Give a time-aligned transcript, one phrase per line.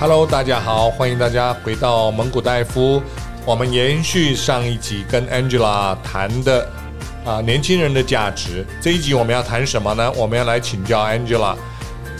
[0.00, 3.02] Hello，大家好，欢迎大家回到蒙古戴夫。
[3.44, 6.70] 我们延续上一集跟 Angela 谈的
[7.24, 8.64] 啊、年轻人的价值。
[8.80, 10.12] 这一集我们要谈什么呢？
[10.12, 11.56] 我们要来请教 Angela。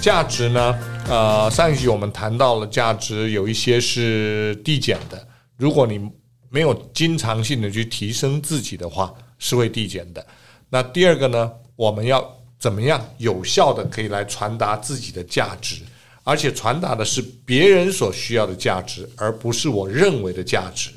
[0.02, 0.76] 价值呢？
[1.08, 6.00] 呃，上一集我们谈到了价值有一些是递减的，如果你
[6.50, 10.26] 没有经常性的去提升自己的话，是会递减的。
[10.68, 11.52] 那第二个呢？
[11.76, 15.76] 我们要怎么样有效的可以来传达自己的价值，
[16.28, 20.90] 而且传达的是别人所需要的价值，而不是我认为的价值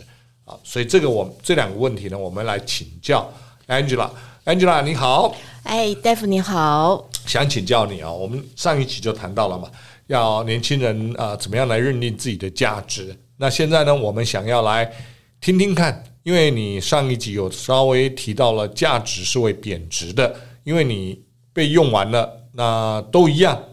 [0.44, 0.54] 啊。
[0.62, 3.32] 所以这个我这两个问题呢，我们来请教
[3.66, 4.10] Angela。
[4.44, 5.34] Angela 你好，
[5.64, 8.12] 哎，Dave 你好，想请教你啊。
[8.12, 9.72] 我们上一期就谈到了嘛，
[10.08, 13.16] 要年轻人啊怎么样来认定自己的价值。
[13.38, 14.92] 那现在呢，我们想要来
[15.40, 20.36] 听听看，因为你上一集有稍微提到了价值是会贬值的。
[20.66, 21.24] 因为你
[21.54, 23.64] 被用完了，那都一样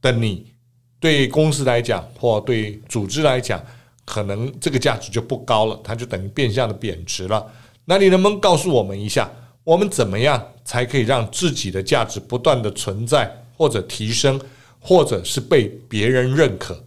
[0.00, 0.49] 的你，
[1.00, 3.60] 对公司来讲或对组织来讲，
[4.04, 7.44] 可能这个价值就不高了，它就等于变相的贬值了。
[7.86, 9.28] 那你能不能告诉我们一下，
[9.64, 14.38] 我们怎么样才可以让自己的价值不断的存在，或者提升，
[14.78, 16.78] 或者是被别人认可？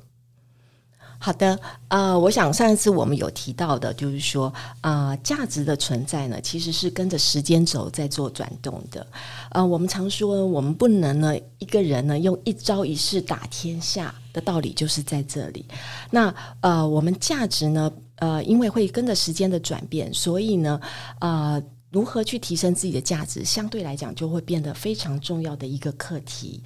[1.26, 1.58] 好的，
[1.88, 9.08] 呃，我想上一次我们有提到的，就是说，呃，价值的存在呢，其实是跟着时间轴在做转动的。
[9.52, 15.66] 呃，我们常说，我们不能呢，一个人呢，用一招一式打天下的道理就是在这里。
[16.12, 20.78] 那呃，我们价值呢，呃，因为会跟着时间的转变，所以呢，
[21.22, 26.62] 呃，如何去提升自己的价值，相对来讲就会变得非常重要的一个课题。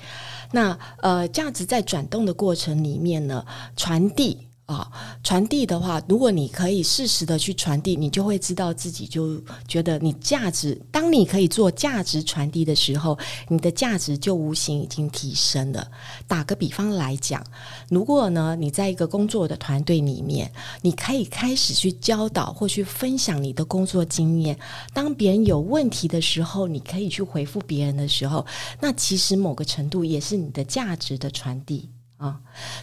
[0.51, 4.46] 那呃，价值在转动的过程里面呢，传递。
[4.67, 4.91] 啊、
[5.23, 10.77] 传递的话，如果你可以适时的去传递，你就会知道自己就觉得你价值。
[10.91, 15.89] 当你可以做价值传递的时候，你的价值就无形已经提升了。
[16.27, 17.41] 打个比方来讲，
[17.89, 24.59] 如果呢，你在一个工作的团队里面，你可以开始去教导或去分享你的工作经验。
[24.93, 28.45] 当别人有问题的时候，你可以去回复别人的时候，
[28.81, 31.89] 那其实某个程度也是你的价值的传递。
[32.17, 32.39] 啊，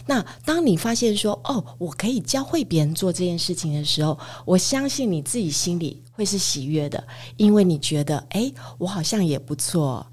[0.07, 10.05] 那当你发现说哦，我可以教会别人做这件事情的时候，我相信你自己心里会是喜悦的，因为你觉得诶，我好像也不错。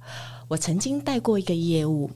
[0.48, 2.10] 我曾经带过一个业务，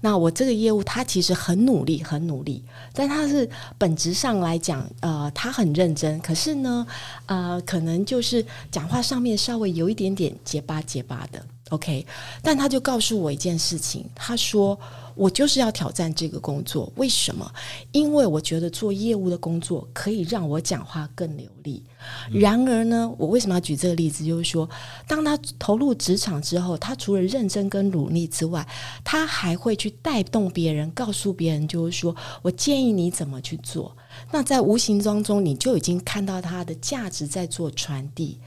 [0.00, 6.86] 那我这个业务他其实很努力，很努力，但他是本质上来讲，呃，他很认真，可是呢，
[7.26, 11.46] 呃，可能就是讲话上面稍微有一点点结巴结巴的。
[11.70, 12.06] OK，
[12.42, 14.78] 但他就告诉我一件事情，他说。
[15.16, 17.50] 我就是要挑战这个工作，为什么？
[17.90, 21.82] 因为我觉得做业务的工作可以让我讲话更流利。
[22.30, 24.22] 然而呢，我为什么要举这个例子？
[24.26, 24.68] 就是说，
[25.08, 28.68] 当他投入职场之后，他除了认真跟努力之外，
[29.02, 33.96] 他还会去带动别人，告诉别人，就是说我建议你怎么去做。
[34.30, 38.38] 那在无形当中，你就已经看到他的价值在做传递。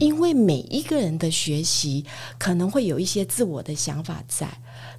[0.00, 2.04] 因为每一个人的学习
[2.38, 4.48] 可能会有一些自我的想法在。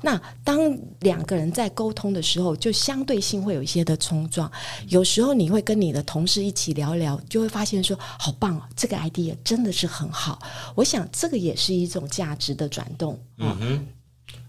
[0.02, 0.60] 那当
[1.00, 4.52] 两个人在沟通的时候，就相对性会有一些的冲撞。
[4.90, 10.40] 有时候你会跟你的同事一起聊聊，就会发现说：“好棒哦，这个 idea 真的是很好。”
[10.76, 13.20] 我想这个也是一种价值的转动。
[13.38, 13.88] 嗯哼，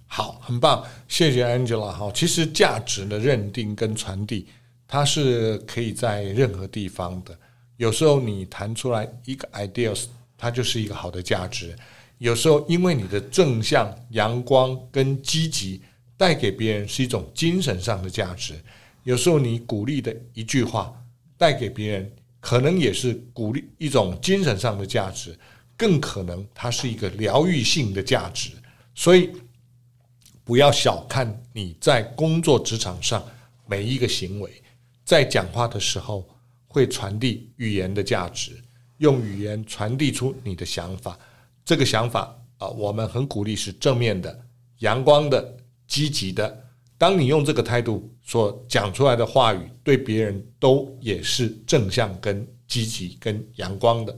[0.06, 1.92] 好，很棒，谢谢 Angela。
[1.92, 4.46] 哈，其实价值的认定跟传递，
[4.86, 7.38] 它是可以在任何地方的。
[7.78, 10.04] 有时候你谈出来一个 ideas，
[10.36, 11.74] 它就是一个好的价值。
[12.18, 15.80] 有时候，因为你的正向、阳光跟积极
[16.16, 18.54] 带给别人是一种精神上的价值。
[19.04, 20.92] 有时候，你鼓励的一句话
[21.36, 25.38] 带给别人，可能也是鼓励一种精神上的价值，
[25.76, 28.50] 更可能它是一个疗愈性的价值。
[28.96, 29.30] 所以，
[30.42, 33.24] 不要小看你在工作职场上
[33.68, 34.50] 每一个行为，
[35.04, 36.28] 在讲话的时候
[36.68, 38.52] 会传递语言的价值，
[38.98, 41.18] 用语言传递出你的想法。
[41.64, 44.38] 这个想法啊，我们很鼓励是正面的、
[44.78, 45.56] 阳光的、
[45.86, 46.64] 积极的。
[46.96, 54.14] 当你用这个态度所讲出来的话语，对别人都也是正向、跟积极、跟阳光的。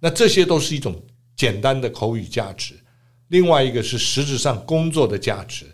[0.00, 1.00] 那这些都是一种
[1.36, 2.74] 简单的口语价值。
[3.28, 5.66] 另外一个是实质上工作的价值，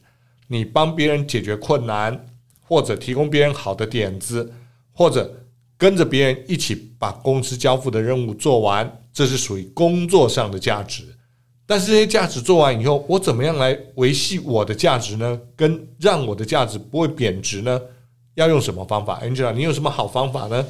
[0.46, 2.26] 你帮别人解决困难，
[2.60, 4.52] 或者提供别人好的点子，
[4.92, 5.46] 或者
[5.78, 11.04] 跟着别人一起把公司交付的任务做完，这是属于工作上的价值。
[11.64, 15.38] 但是这些价值做完以后，我怎么样来维系我的价值呢？
[15.54, 17.80] 跟让我的价值不会贬值呢？
[18.34, 20.66] 要用什么方法？Angela，你有什么好方法呢？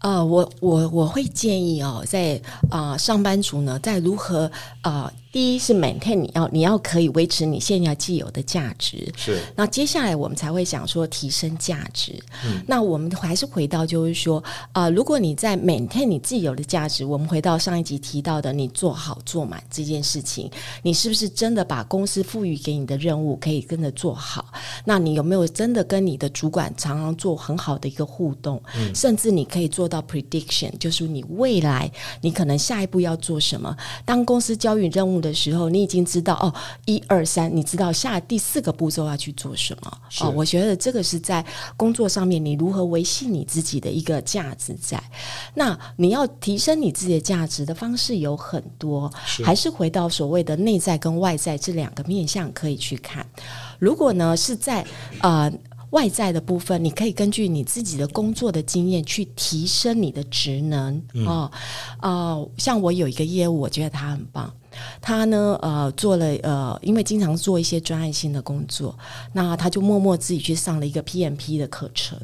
[0.00, 2.40] 呃，我我我会建议哦，在
[2.70, 4.50] 啊、上班族呢，在如何
[4.82, 9.38] 啊、第一是 maintain 你要你要可以维持你现在既有的价值，是。
[9.54, 12.18] 那接下来我们才会想说提升价值。
[12.46, 14.42] 嗯，那我们还是回到就是说
[14.72, 20.50] 啊、呃，如果你在 maintain 你自己有的价值，我们回到上一集提到的，你做好做满这件事情，
[20.82, 24.42] 你是不是真的把公司赋予给你的任务可以跟着做好？
[24.86, 28.58] 那你有没有真的跟你的主管常常做很好的一个互动？
[28.74, 31.92] 嗯，甚至你可以做到 prediction，就是你未来
[32.22, 33.76] 你可能下一步要做什么？
[34.06, 36.52] 当公司交予任务的时候，你已经知道哦，
[36.86, 39.98] 一二三，你知道下第四个步骤要去做什么？
[40.20, 41.44] 哦，我觉得这个是在
[41.76, 45.02] 工作上面你如何维系你自己的一个价值在。
[45.54, 49.12] 那你要提升你自己的价值的方式有很多，
[49.44, 53.26] 还是回到所谓的内在跟外在这两个面向可以去看。
[53.78, 54.86] 如果呢是在
[55.20, 55.52] 呃
[55.90, 61.50] 外在的部分，你可以根据你自己的工作的经验去提升你的职能哦。
[62.00, 64.52] 呃，像我有一个业务，我觉得他很棒。
[65.00, 68.96] 他呢，呃，做了呃，因为经常做一些专案性的工作，
[69.32, 72.18] 那他就默默自己去上了一个 PMP 的课程。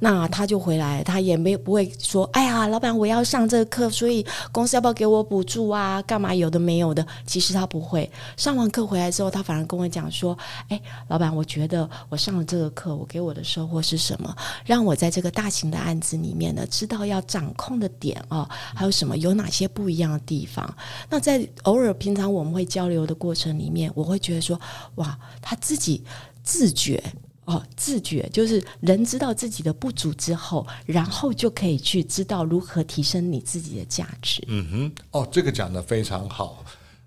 [0.00, 6.02] 那他就回来，他也没不会说，哎呀，老板，我要上这个课，所以公司要不要给我补助啊？
[6.02, 7.06] 干嘛有的没有的？
[7.26, 8.10] 其实他不会。
[8.36, 10.36] 上完课回来之后，他反而跟我讲说，
[10.68, 14.34] 哎，老板，我觉得我上了这个课，我给我的收获是什么？
[14.64, 20.74] 让我在这个大型的案子里面呢，知道要掌控的点哦，还有什么有哪些不一样的地方？
[21.08, 21.81] 那在偶尔。
[21.82, 24.58] 或者平常我们会交流的过程里面，我会觉得说，
[24.94, 26.04] 哇，他自己
[26.44, 27.02] 自觉
[27.44, 34.44] 哦，自觉就是人知道自己的不足之后，然后就可以去知道如何提升你自己的价值。
[34.46, 36.64] 嗯哼，哦，这个讲得非常好。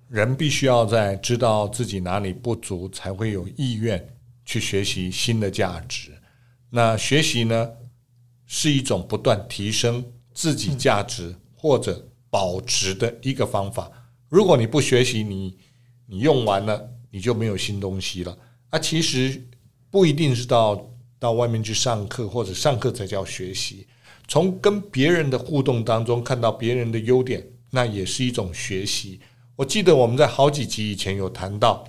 [0.10, 4.06] 人必须要在知道自己哪里不足，才会有意愿
[4.44, 6.12] 去学习新的价值。
[6.69, 7.69] 那学习呢，
[8.45, 13.89] 是一种不断提升自己价值或者保值的一个方法。
[14.35, 15.55] 如果你不学习，你
[16.05, 18.37] 你用完了，你就没有新东西了。
[18.69, 19.41] 啊，其实
[19.89, 23.87] 不一定是到到外面去上课，或者上课才叫学习。
[24.27, 29.21] 从跟别人的互动当中看到别人的优点，那也是一种学习。
[29.55, 31.87] 我记得我们在好几集以前有谈到，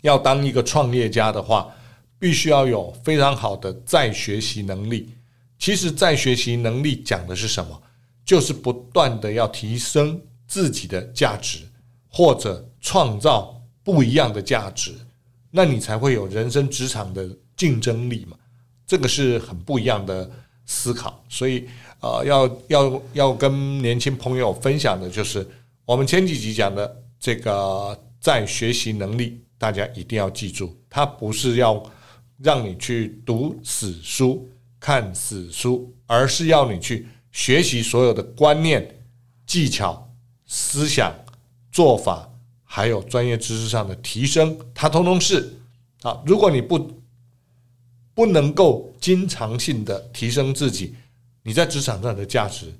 [0.00, 1.70] 要当一个创业家的话，
[2.18, 5.10] 必须要有非常好的再学习能力。
[5.58, 7.82] 其实再学习能力讲的是什么？
[8.24, 10.18] 就是不断的要提升。
[10.46, 11.60] 自己的价值，
[12.08, 14.92] 或者创造不一样的价值，
[15.50, 18.36] 那你才会有人生职场的竞争力嘛。
[18.86, 20.30] 这个是很不一样的
[20.64, 21.68] 思考，所以
[22.00, 25.46] 呃，要要要跟年轻朋友分享的就是
[25.84, 31.82] 我们前几集讲的这个在学习能力，大家一定要记住，它不是要
[32.38, 34.48] 让你去读死书、
[34.78, 39.02] 看死书，而是要你去学习所有的观念、
[39.46, 40.05] 技巧。
[40.46, 41.12] 思想、
[41.70, 42.28] 做法，
[42.64, 45.58] 还有专业知识上的提升，它通通是
[46.02, 46.22] 啊。
[46.24, 47.02] 如果你不
[48.14, 50.94] 不能够经常性的提升自己，
[51.42, 52.72] 你在职场上的价值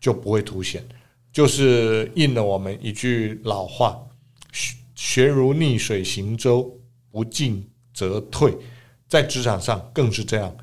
[0.00, 0.86] 就不会凸显。
[1.32, 4.00] 就是应了我们一句老话
[4.52, 6.74] ：“学学如逆水行舟，
[7.10, 8.56] 不进则退。”
[9.06, 10.56] 在职场上更是这样。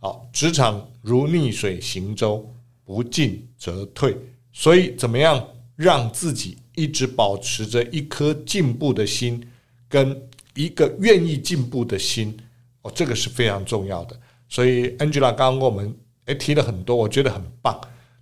[0.00, 2.52] 好，职场如逆水行舟，
[2.84, 4.16] 不进则退。
[4.52, 5.46] 所以怎么样？
[5.76, 9.46] 让自己一直保持着一颗进步的心，
[9.88, 10.20] 跟
[10.54, 12.36] 一个愿意进步的心，
[12.82, 14.18] 哦，这个是非常重要的。
[14.48, 15.94] 所以 Angela 刚刚跟我们
[16.24, 17.78] 诶提了很多，我觉得很棒。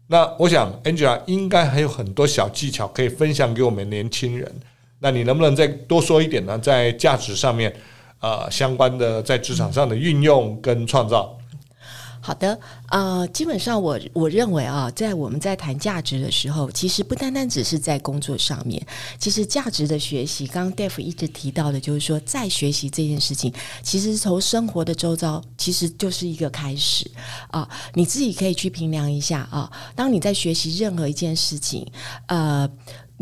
[0.07, 4.53] 那我想 Angela 应该还有很多小技巧可以分享给我们年轻人。
[4.99, 6.59] 那你能不能再多说一点呢？
[6.59, 7.75] 在价值上面，
[8.21, 11.39] 呃，相关的在职场上的运用跟创造。
[12.27, 18.83] 好的，呃，基本上我我认为啊，在我们在谈价值的时候，其实不单单只是在工作上面，
[19.19, 23.53] 其实价值的学习，刚刚 Dave 一直提到的，就是说在学习这件事情，
[23.83, 27.11] 其实从生活的周遭，其实就是一个开始
[27.49, 27.69] 啊。
[27.93, 31.87] 你自己可以去评量一下啊，当你在学习任何一件事情，
[32.29, 32.67] 呃。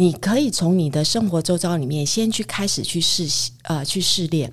[0.03, 4.53] 你可以从你的生活周遭里面先去开始去试习，呃，去试炼。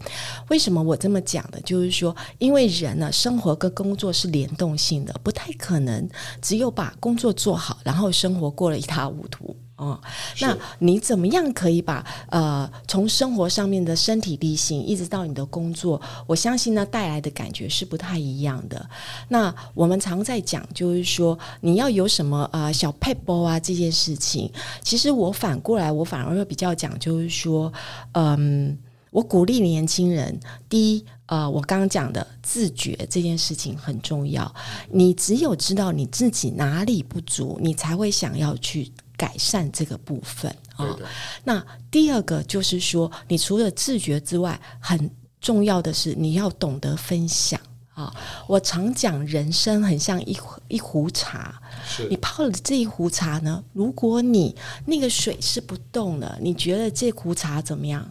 [0.49, 1.57] 为什么我这么讲呢？
[1.65, 6.07] 就是说，因为人呢，生活跟工作是联动性的，不太可能
[6.39, 9.55] 只有把工作做好，然后生活过了一塌糊涂。
[9.79, 9.97] 哦，
[10.41, 18.89] 那你怎么样可以把呃从生活上面的身体力行，一直到你的工作，我相信呢带来的感觉是不太一样的。
[19.29, 24.51] 那我们常在讲，就是说你要有什么啊、呃、小撇步啊这件事情，
[24.83, 27.71] 其实我反过来，我反而会比较讲，就是说，
[28.11, 28.77] 嗯，
[29.11, 34.53] 我鼓励年轻人，第一，呃，我刚刚讲的自觉这件事情很重要。
[34.91, 38.91] 你只有知道你自己哪里不足，你才会想要去。
[39.19, 40.85] 改善这个部分啊。
[40.85, 40.99] 哦、
[41.43, 41.61] 那
[41.91, 45.11] 第二个就是说，你除了自觉之外，很
[45.41, 47.59] 重要的是你要懂得分享
[47.93, 48.05] 啊。
[48.05, 48.13] 哦、
[48.47, 51.61] 我常讲，人生很像一一壶茶，
[52.09, 58.09] 你泡了这一壶茶呢，如果你那个水是不动的，你觉得这壶茶怎么样？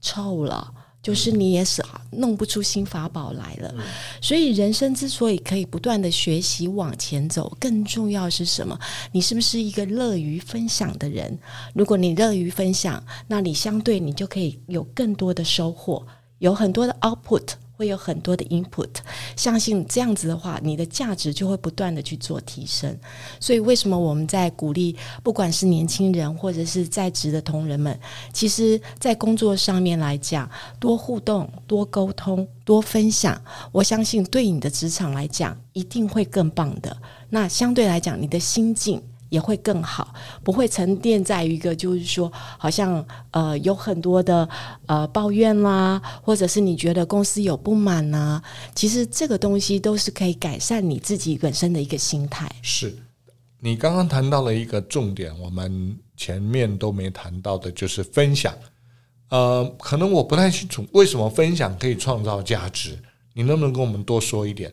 [0.00, 0.72] 臭了。
[1.02, 3.82] 就是你也是弄不出新法宝来了，嗯、
[4.20, 8.78] 所以人生之所以可以不断的学习往前走，更重要是什么？
[9.12, 11.38] 你是不是一个乐于分享的人？
[11.74, 16.06] 如果你乐于分享，那你相对你就可以有更多的收获，
[16.38, 17.48] 有很多的 output。
[17.80, 18.90] 会有很多的 input，
[19.36, 22.94] 相信这样子的话，你的价值就会不断的去做提升。
[23.40, 27.98] 所以，为什么我们在鼓励，不管是年轻人或者是在职的同仁们，
[28.34, 30.46] 其实在工作上面来讲，
[30.78, 33.40] 多互动、多沟通、多分享，
[33.72, 36.94] 我相信对你的职场来讲，一定会更棒的。
[37.30, 39.02] 那相对来讲，你的心境。
[39.30, 40.12] 也会更好，
[40.44, 44.46] 不会沉淀在一个就是说，好像呃有很多的
[44.86, 48.44] 呃抱怨啦，或者是你觉得公司有不满呐、啊，
[48.74, 52.50] 其实这个东西都是可以改善你自己本身的一个心态。
[52.60, 52.94] 是
[53.60, 58.54] 你刚刚谈到了一个重点，我们前面都没谈到的，就是分享。
[59.28, 62.98] 呃，可能我不太清楚为什么分享可以创造价值，
[63.32, 64.72] 你能不能跟我们多说一点？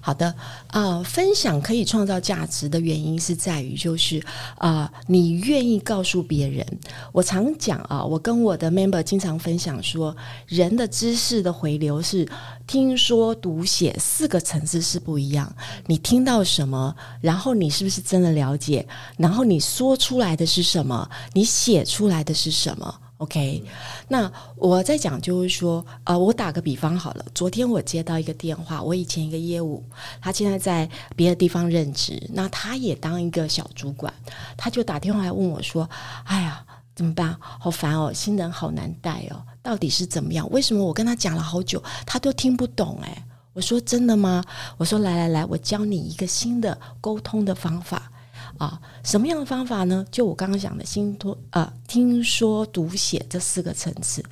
[0.00, 0.34] 好的，
[0.68, 4.22] 啊、分享可以创造价值的原因是在于，就是
[4.58, 6.66] 啊、你愿意告诉别人。
[7.12, 10.14] 我常讲啊，我跟我的 member 经常分享说，
[10.46, 12.28] 人的知识的回流是
[12.66, 15.54] 听说读写四个层次是不一样。
[15.86, 18.86] 你听到什么，然后你是不是真的了解？
[19.16, 21.08] 然后你说出来的是什么？
[21.32, 23.64] 你写出来的是什么？OK，
[24.08, 27.24] 那我在讲就是说，呃，我打个比方好了。
[27.34, 29.82] 昨天我接到一个电话，我以前一个业务，
[30.20, 34.12] 他现在在别的地方任职，那他也当一个小主管，
[34.58, 35.88] 他就打电话来问我说
[36.24, 36.62] ：“哎呀，
[36.94, 37.34] 怎么办？
[37.40, 40.46] 好烦哦，新人好难带哦，到底是怎么样？
[40.50, 44.44] 为什么我跟他讲了好久，他都听不懂？”哎，我说真的吗？
[44.76, 48.10] 我说来来来，我教你一个新的沟通的方法。
[48.58, 50.04] 啊，什么样的方法呢？
[50.10, 54.22] 就我刚刚讲的，听托呃，听说读写这四个层次。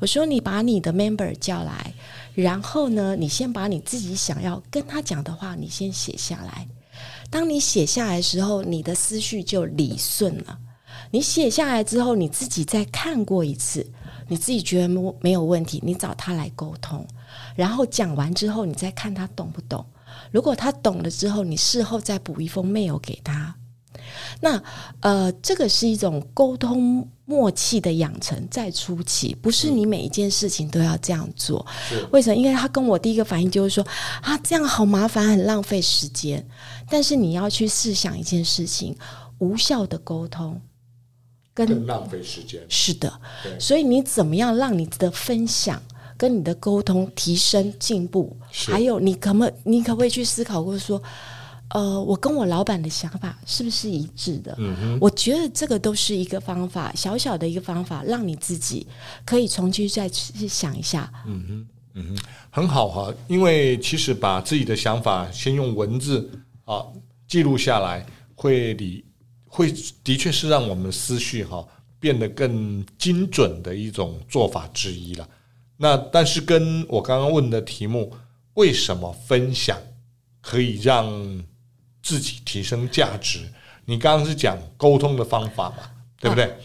[0.00, 1.94] 我说你把你的 member 叫来，
[2.34, 6.68] 然后呢，你先把你自己想要跟他讲的话，你先写下来。
[7.30, 10.58] 当你写下来的时候，你的思绪就理顺了。
[11.10, 13.90] 你写下来之后，你自己再看过一次，
[14.28, 17.06] 你自己觉得没没有问题，你找他来沟通，
[17.56, 19.84] 然后讲完之后，你再看他懂不懂。
[20.30, 23.54] 如果他懂了之后，你事后再补一封 mail 给他。
[24.40, 24.62] 那
[25.00, 31.64] 呃，这个是一种沟通默契的养成，在初期，不是你每一件事情都要这样做。
[31.88, 32.36] 是为什么？
[32.36, 33.86] 因为他跟我第一个反应就是说
[34.22, 36.46] 啊，这样好麻烦，很浪费时间。
[36.90, 38.96] 但是你要去试想一件事情，
[39.38, 40.60] 无效的沟通
[41.54, 42.60] 跟更浪费时间。
[42.68, 43.20] 是的，
[43.58, 45.80] 所以你怎么样让你的分享
[46.18, 48.36] 跟你的沟通提升进步？
[48.50, 51.02] 还有，你可不你可不可以去思考过说？
[51.72, 54.54] 呃，我跟我老板的想法是不是一致的？
[54.58, 58.86] 嗯哼，我觉得这个都是一个方法，小小的一个方法，让你自己
[59.24, 61.10] 可以重新再去想一下。
[61.26, 62.18] 嗯哼，嗯哼，
[62.50, 66.30] 很好哈，因为其实把自己的想法先用文字
[66.64, 66.84] 啊
[67.26, 69.04] 记录下来，会理
[69.46, 69.72] 会
[70.04, 71.66] 的确是让我们思绪哈
[71.98, 75.26] 变得更精准的一种做法之一了。
[75.78, 78.12] 那但是跟我刚刚问的题目，
[78.54, 79.78] 为什么分享
[80.40, 81.42] 可以让
[82.02, 83.48] 自己提升价值，
[83.84, 85.76] 你刚刚是讲沟通的方法嘛，
[86.20, 86.56] 对不对？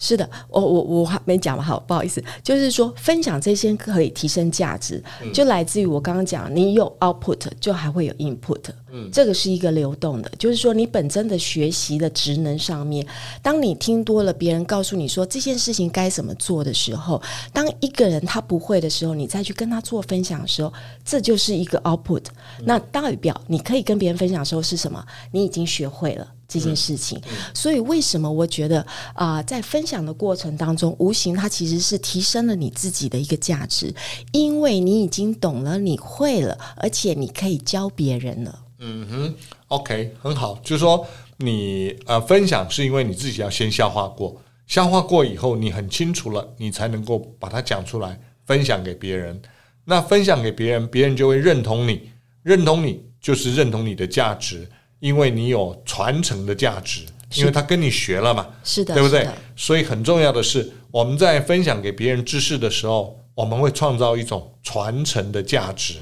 [0.00, 13.06] 啊是的，我我我还没讲完，好不好意思，就是说分享这些可以提升价值，嗯、就来自于我刚刚讲，你有 output 就还会有 input，嗯，这个是一个流动的，就是说你本身的学习的职能上面，
[13.42, 17.20] 当你听多了别人告诉你说这件事情该怎么做的时候，
[17.52, 20.72] 当一个人他不会的时候，你再去跟他做分享的时候，
[21.04, 22.24] 这就是一个 output，
[22.58, 25.04] 嗯、那代表你可以跟别人分享的时候是什么？
[25.30, 26.26] 你已经学会了。
[26.50, 27.18] 这件事情，
[27.54, 28.80] 所以为什么我觉得
[29.14, 33.94] 啊、呃，在分享的过程当中，无形它其实是提升了你自己的一个价值，
[34.32, 38.58] 因为你已经懂了，你会了，而且你可以教别人了。
[38.80, 39.34] 嗯哼
[39.68, 49.40] ，OK，很好，就是说你呃分享是因为你自己要先消化过，消化过以后你很清楚了，你才能够把它讲出来，分享给别人。
[49.84, 52.10] 那分享给别人，别人就会认同你，
[52.42, 54.68] 认同你就是认同你的价值。
[55.00, 57.02] 因为你有传承的价值，
[57.34, 59.28] 因为他跟你学了嘛，是的，对不对？
[59.56, 65.94] 所以很重要的是，我们在分享给别人知识的时候，我们会创造一种传承的价值。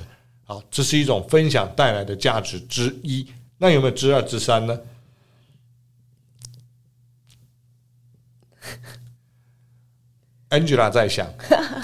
[0.44, 3.26] 好，这是一种分享带来的价值之一。
[3.58, 4.78] 那有没有之二、之三呢？
[10.50, 11.30] Angela 在想，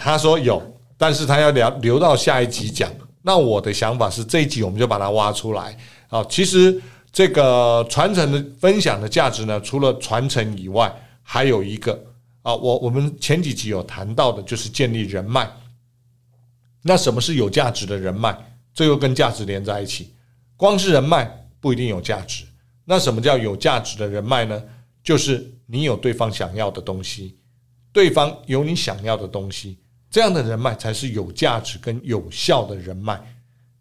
[0.00, 0.62] 他说有，
[0.96, 2.90] 但是他要聊留到下一集讲。
[3.20, 5.76] 那我的想法是，这一集我们就把它挖出来。
[6.08, 6.80] 好，其实
[7.14, 10.92] 这个传承的分享的价值呢，除了传承以外，
[11.22, 12.04] 还有一个
[12.42, 15.48] 啊，我我们前几集有谈到的，就是建立人脉。
[16.82, 18.36] 那什么是有价值的人脉？
[18.74, 20.12] 这又跟价值连在一起。
[20.56, 22.44] 光是人脉不一定有价值。
[22.84, 24.60] 那什么叫有价值的人脉呢？
[25.00, 27.38] 就是你有对方想要的东西，
[27.92, 29.78] 对方有你想要的东西。
[30.10, 33.20] 这样的人脉才是有价值跟有效的人脉，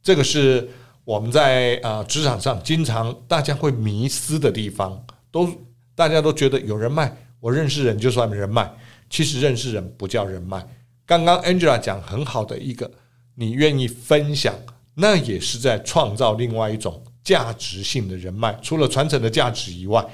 [0.04, 0.70] 这个是
[1.06, 5.06] 我们在啊职场上经常大家会迷思的地方。
[5.32, 5.50] 都
[5.96, 8.72] 大家都觉得有人脉，我认识人就算人脉，
[9.10, 10.64] 其实认识人不叫人脉。
[11.06, 12.90] 刚刚 Angela 讲很好的一个，
[13.34, 14.54] 你愿意分享，
[14.94, 18.56] 那也是在创造另外一种价值性的人脉。
[18.62, 20.06] 除了传承的价值以外，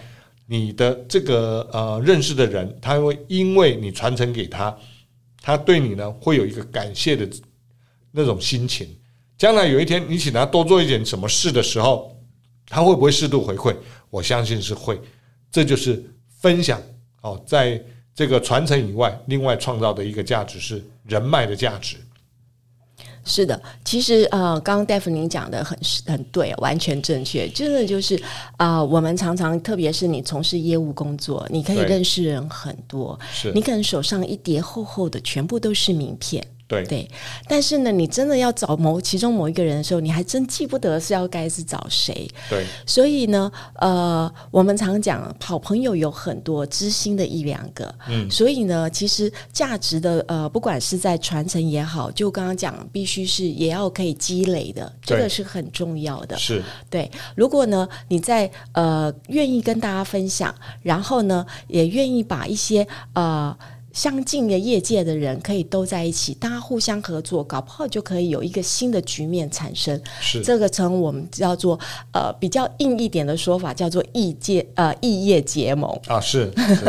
[0.47, 4.75] 你的这个呃认识的人，他会因为你传承给他。
[5.41, 7.27] 他对你呢会有一个感谢的
[8.11, 8.87] 那种心情。
[9.39, 12.13] 将来有一天你请他多做一点什么事的时候，
[12.67, 13.73] 他会不会适度回馈？
[14.09, 14.99] 我相信是会。
[15.49, 16.03] 这就是
[16.41, 16.79] 分享
[17.21, 17.81] 哦，在
[18.13, 21.95] 这个传承以外，另外创造的一个价值是人脉的价值。
[23.23, 27.47] 是的，其实呃，刚刚戴夫您讲的很很对，完全正确。
[27.47, 28.15] 真的就是
[28.57, 36.45] 啊、呃，我们常常，特别是你从事业务工作，你可以认识人很多，是你可能手上一叠厚厚的，全部都是名片。
[36.69, 37.09] 对对，
[37.47, 42.29] 但是呢，你真的要找某其中某一个人的时候，你还真记不得是要该是找谁。
[42.47, 47.91] 对，所以呢，呃，我们常讲好朋友有很多，知心的一两个。
[48.07, 56.37] 嗯，所以呢，其实价值的呃，不管是在传承也好，就刚刚讲，必须是也要可以积累的，这个是很重要的。
[56.37, 57.09] 是对。
[57.35, 63.57] 如果呢，你在呃愿意跟大家分享，然后呢，也愿意把一些呃。
[63.91, 69.99] 相近的业界的人可以都在一起，大家互相合作，搞不好就可以有一个新的局面产生。
[70.21, 71.79] 是这个称我们叫做
[72.13, 76.85] 呃比较硬一点的说法，叫做异界呃异业结盟啊，是是，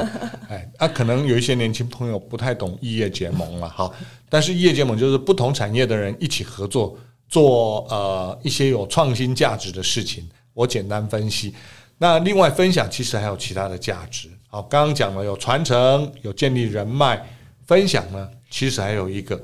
[0.48, 3.90] 哎，啊，可能有一些年轻朋友不太懂异业结盟了哈，
[4.28, 6.96] 但是异业结盟就是不同产业的人一起合作
[7.28, 10.28] 做呃一些有创新价值的事情。
[10.52, 11.54] 我简单分析，
[11.96, 14.28] 那另外分享其实还有其他的价值。
[14.52, 17.24] 好，刚刚讲了有传承，有建立人脉，
[17.68, 19.40] 分享呢，其实还有一个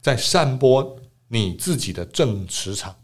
[0.00, 0.96] 在散播
[1.28, 2.96] 你自己的正磁场。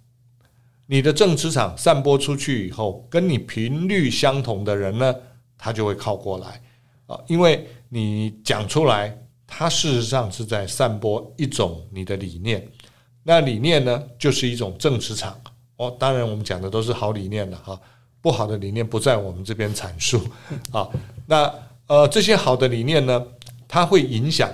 [0.86, 5.14] 你的正磁场散播出去以后，跟你频率相同的人呢，
[5.58, 6.62] 他就会靠过来
[7.06, 9.14] 啊，因为你讲出来，
[9.46, 12.66] 他事实上是在散播一种你的理念。
[13.22, 15.38] 那理念呢，就是一种正磁场
[15.76, 15.94] 哦。
[16.00, 17.78] 当然，我们讲的都是好理念的哈。
[18.22, 20.22] 不好的理念不在我们这边阐述
[20.72, 20.88] 啊。
[21.26, 21.52] 那
[21.88, 23.22] 呃，这些好的理念呢，
[23.68, 24.48] 它会影响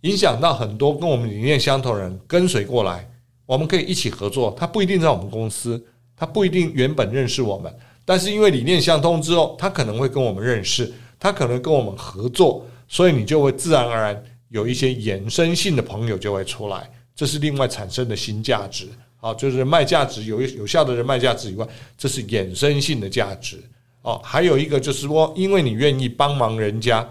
[0.00, 3.08] 影响到很多跟我们理念相同的人跟随过来，
[3.46, 4.52] 我们可以一起合作。
[4.58, 5.80] 他不一定在我们公司，
[6.16, 7.72] 他不一定原本认识我们，
[8.04, 18.88] 但是因为理念相通之后，他可能会跟我们认识，他可能跟我们合作，所以你就会自然而然有一些衍生性的朋友就会出来，这是另外产生的新价值。
[19.22, 21.64] 啊，就是人脉价值有有效的人脉价值以外，
[21.96, 23.56] 这是衍生性的价值
[24.02, 24.20] 哦。
[24.24, 27.08] 还有一个就是说，因为你愿意帮忙人家，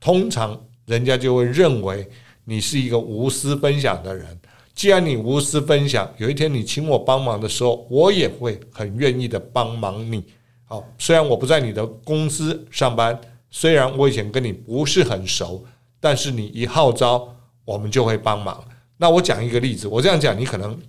[0.00, 2.08] 通常人家就会认为
[2.46, 4.26] 你是一个无私分享的人。
[4.74, 10.24] 既然你无私分享，有一天你请我帮忙的时候，我也会很愿意的帮忙你。
[10.64, 13.20] 好，虽然我不在你的公司上班，
[13.50, 15.62] 虽然我以前跟你不是很熟，
[16.00, 18.64] 但是你一号召，我们就会帮忙。
[18.96, 20.80] 那我讲一个例子，我这样讲你可能。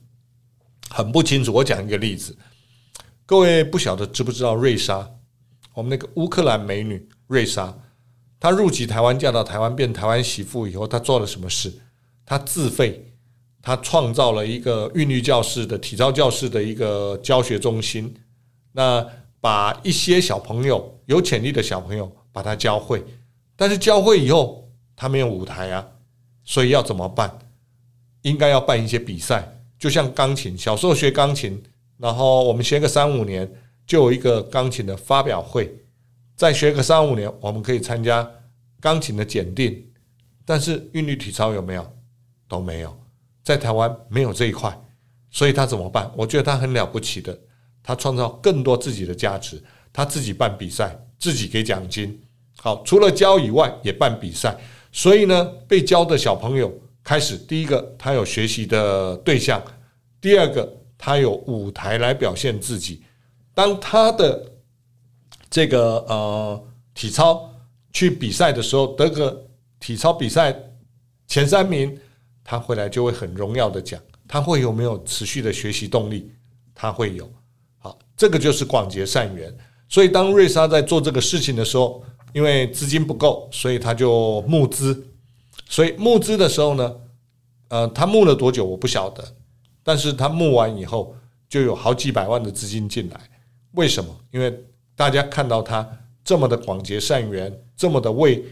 [0.93, 2.37] 很不清楚，我讲一个例子，
[3.25, 5.09] 各位不晓得知不知道瑞莎，
[5.73, 7.73] 我们那个乌克兰美女瑞莎，
[8.37, 11.71] 她入籍台湾，嫁到台湾，变台湾媳妇以后，她做了什么事？
[12.25, 13.13] 她自费，
[13.61, 18.13] 她创造了一个韵律教室的体操教室的一个教学中心，
[18.73, 19.07] 那
[19.39, 23.01] 把一些小朋友有潜力的小朋友把她教会，
[23.55, 25.87] 但是教会以后，她没有舞台啊，
[26.43, 27.39] 所以要怎么办？
[28.23, 29.60] 应该要办一些比赛。
[29.81, 31.59] 就像钢琴，小时候学钢琴，
[31.97, 33.51] 然后我们学个三五年，
[33.87, 35.75] 就有一个钢琴的发表会。
[36.35, 38.29] 再学个三五年，我们可以参加
[38.79, 39.83] 钢琴的检定。
[40.45, 41.97] 但是韵律体操有没有？
[42.47, 42.95] 都没有，
[43.43, 44.71] 在台湾没有这一块，
[45.31, 46.11] 所以他怎么办？
[46.15, 47.35] 我觉得他很了不起的，
[47.81, 49.59] 他创造更多自己的价值，
[49.91, 52.21] 他自己办比赛，自己给奖金。
[52.57, 54.55] 好，除了教以外，也办比赛。
[54.91, 56.71] 所以呢，被教的小朋友。
[57.03, 59.61] 开始，第一个他有学习的对象，
[60.19, 63.01] 第二个他有舞台来表现自己。
[63.53, 64.51] 当他的
[65.49, 67.51] 这个呃体操
[67.91, 69.45] 去比赛的时候，得个
[69.79, 70.55] 体操比赛
[71.27, 71.97] 前三名，
[72.43, 76.31] 他回来就会很荣耀的讲，他会有没有持续的学习动力？
[76.75, 77.29] 他会有。
[77.79, 79.51] 好，这个就是广结善缘。
[79.89, 85.07] 所以当瑞莎在做这个事情的时候，因为资金不够，所以他就募资。
[85.71, 86.95] 所以募资的时候呢，
[87.69, 89.23] 呃，他募了多久我不晓得，
[89.81, 91.15] 但是他募完以后
[91.47, 93.17] 就有好几百万的资金进来。
[93.71, 94.13] 为什么？
[94.31, 94.53] 因为
[94.97, 95.89] 大家看到他
[96.25, 98.43] 这么的广结善缘，这么的为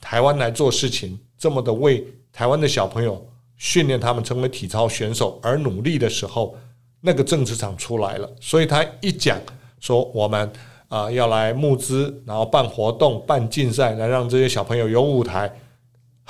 [0.00, 3.24] 台湾来做事情，这么的为台湾的小朋友
[3.56, 6.56] 训练他们成为体操选手而努力的时候，
[7.00, 8.28] 那个政治场出来了。
[8.40, 9.40] 所以他一讲
[9.78, 10.52] 说我们
[10.88, 15.48] 啊要来募资，然后办活动、办竞赛，来让这些小朋友有舞台。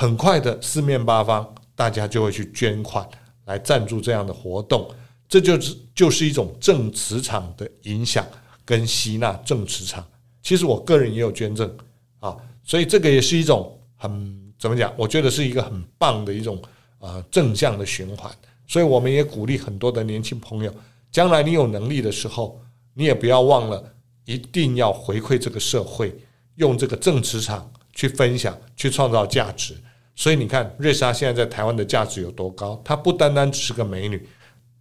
[0.01, 3.05] 很快的，四面八方大家就会去捐款
[3.47, 4.89] 来赞助这样的活动，
[5.29, 8.25] 这就是就是一种正磁场的影响
[8.65, 10.07] 跟吸纳正磁场。
[10.41, 11.69] 其实我个人也有捐赠
[12.21, 14.95] 啊，所以这个也是一种很怎么讲？
[14.97, 16.63] 我觉得是一个很棒的一种
[17.01, 18.31] 啊正向的循环。
[18.69, 20.73] 所以我们也鼓励很多的年轻朋友，
[21.11, 22.63] 将来你有能力的时候，
[22.95, 23.93] 你也不要忘了
[24.27, 26.17] 一定要回馈这个社会，
[26.55, 29.75] 用这个正磁场去分享，去创造价值。
[30.18, 32.83] 所以你看，瑞莎现在在台湾的价值有多高？
[32.85, 34.20] 她不单单只是个美女，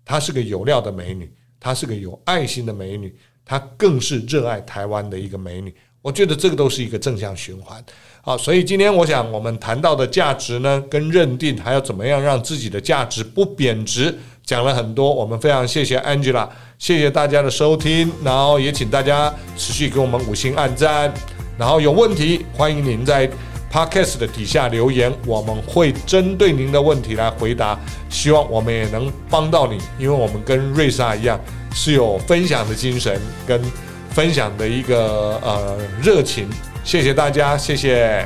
[0.04, 5.72] 她是个有料的美女，她是个有爱心的美女，她更是热爱台湾的一个美女。
[6.02, 7.84] 我觉得这个都是一个正向循环。
[8.24, 14.12] 好，所以今天我想我们谈到的价值呢，跟认定，还要怎么样让自己的价值不贬值，
[14.44, 15.14] 讲了很多。
[15.14, 21.14] 我们非常谢谢 Angela，谢谢大家的收听，然后也请大家持续给我们五星按赞，
[21.60, 23.30] 然后有问题欢迎您在。
[23.72, 27.78] Podcast 的底下留言，我们会针对您的问题来回答。
[28.10, 31.40] 希望我们也能帮到你，因为我们跟瑞莎一样
[31.74, 33.62] 是有分享的精神跟
[34.10, 36.50] 分享的一个呃热情。
[36.84, 38.26] 谢谢大家，谢谢。